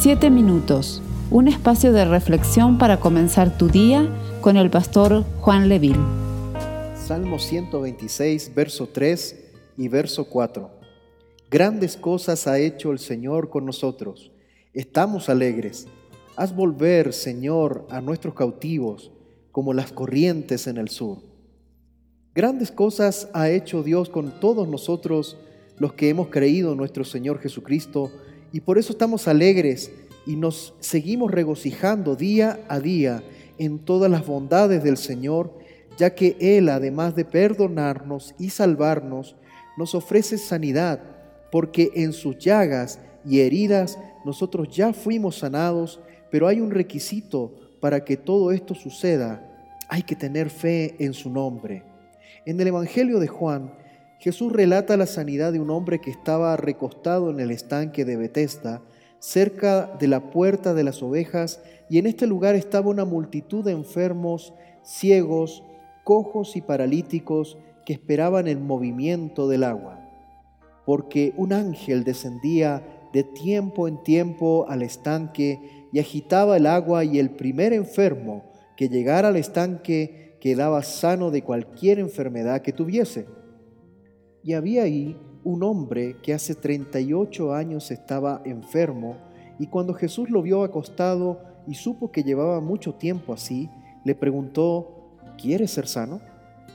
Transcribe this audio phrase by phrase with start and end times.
[0.00, 4.08] Siete minutos, un espacio de reflexión para comenzar tu día
[4.40, 5.98] con el pastor Juan Leville.
[6.94, 10.70] Salmo 126, verso 3 y verso 4.
[11.50, 14.30] Grandes cosas ha hecho el Señor con nosotros.
[14.72, 15.88] Estamos alegres.
[16.36, 19.10] Haz volver, Señor, a nuestros cautivos
[19.50, 21.18] como las corrientes en el sur.
[22.36, 25.36] Grandes cosas ha hecho Dios con todos nosotros
[25.76, 28.12] los que hemos creído en nuestro Señor Jesucristo
[28.52, 29.90] y por eso estamos alegres
[30.26, 33.22] y nos seguimos regocijando día a día
[33.58, 35.52] en todas las bondades del Señor,
[35.96, 39.36] ya que Él, además de perdonarnos y salvarnos,
[39.76, 41.00] nos ofrece sanidad,
[41.50, 48.04] porque en sus llagas y heridas nosotros ya fuimos sanados, pero hay un requisito para
[48.04, 49.44] que todo esto suceda.
[49.88, 51.84] Hay que tener fe en su nombre.
[52.44, 53.72] En el Evangelio de Juan,
[54.18, 58.82] Jesús relata la sanidad de un hombre que estaba recostado en el estanque de Bethesda,
[59.20, 63.72] cerca de la puerta de las ovejas, y en este lugar estaba una multitud de
[63.72, 65.62] enfermos, ciegos,
[66.02, 70.00] cojos y paralíticos que esperaban el movimiento del agua.
[70.84, 77.18] Porque un ángel descendía de tiempo en tiempo al estanque y agitaba el agua y
[77.18, 78.44] el primer enfermo
[78.76, 83.37] que llegara al estanque quedaba sano de cualquier enfermedad que tuviese.
[84.42, 89.16] Y había ahí un hombre que hace 38 años estaba enfermo,
[89.58, 93.68] y cuando Jesús lo vio acostado y supo que llevaba mucho tiempo así,
[94.04, 96.20] le preguntó, ¿quieres ser sano?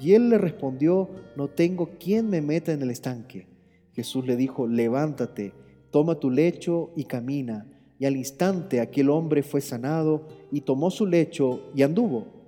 [0.00, 3.46] Y él le respondió, no tengo quien me meta en el estanque.
[3.92, 5.52] Jesús le dijo, levántate,
[5.90, 7.66] toma tu lecho y camina.
[7.98, 12.43] Y al instante aquel hombre fue sanado y tomó su lecho y anduvo.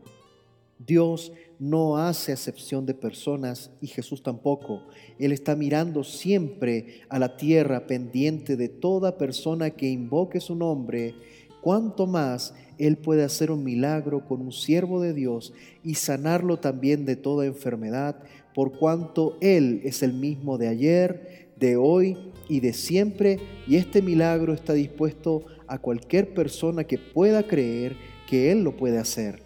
[0.87, 4.83] Dios no hace acepción de personas y Jesús tampoco.
[5.19, 11.15] Él está mirando siempre a la tierra pendiente de toda persona que invoque su nombre.
[11.61, 15.53] Cuanto más Él puede hacer un milagro con un siervo de Dios
[15.83, 18.23] y sanarlo también de toda enfermedad,
[18.55, 22.17] por cuanto Él es el mismo de ayer, de hoy
[22.49, 27.97] y de siempre, y este milagro está dispuesto a cualquier persona que pueda creer
[28.29, 29.46] que Él lo puede hacer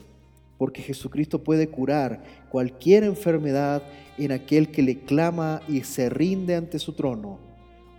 [0.61, 3.83] porque Jesucristo puede curar cualquier enfermedad
[4.19, 7.39] en aquel que le clama y se rinde ante su trono.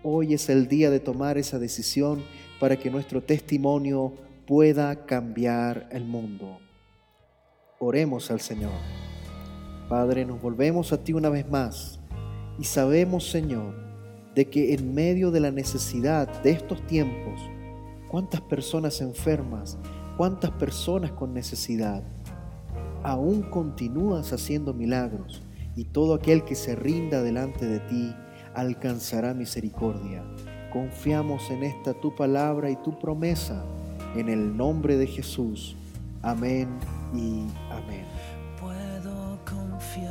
[0.03, 2.23] Hoy es el día de tomar esa decisión
[2.59, 4.13] para que nuestro testimonio
[4.45, 6.59] pueda cambiar el mundo.
[7.79, 8.77] Oremos al Señor.
[9.89, 12.00] Padre, nos volvemos a ti una vez más
[12.59, 13.73] y sabemos, Señor,
[14.35, 17.41] de que en medio de la necesidad de estos tiempos,
[18.07, 19.79] cuántas personas enfermas,
[20.16, 22.03] cuántas personas con necesidad,
[23.03, 25.41] aún continúas haciendo milagros
[25.75, 28.13] y todo aquel que se rinda delante de ti
[28.53, 30.23] alcanzará misericordia.
[30.72, 33.63] Confiamos en esta tu palabra y tu promesa,
[34.16, 35.75] en el nombre de Jesús.
[36.22, 36.69] Amén
[37.13, 38.06] y amén.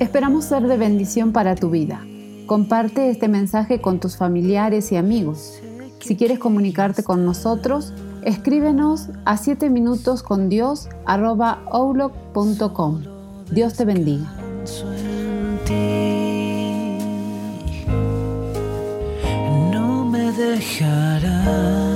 [0.00, 2.04] Esperamos ser de bendición para tu vida.
[2.46, 5.60] Comparte este mensaje con tus familiares y amigos.
[6.00, 7.92] Si quieres comunicarte con nosotros,
[8.22, 13.02] Escríbenos a 7 minutos con Dios arroba outlook.com.
[13.50, 14.32] Dios te bendiga.
[19.72, 21.89] No me dejarás.